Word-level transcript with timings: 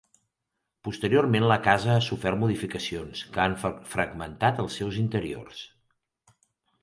Posteriorment 0.87 1.43
la 1.49 1.57
casa 1.67 1.91
ha 1.95 1.99
sofert 2.05 2.39
modificacions 2.43 3.21
que 3.35 3.43
han 3.45 3.57
fragmentat 3.93 4.61
els 4.65 4.79
seus 4.81 4.97
interiors. 5.03 5.61